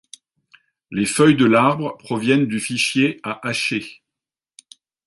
Les 0.89 1.05
feuilles 1.05 1.35
de 1.35 1.45
l'arbre 1.45 1.95
proviennent 1.99 2.47
du 2.47 2.59
fichier 2.59 3.19
à 3.21 3.47
hacher. 3.47 4.01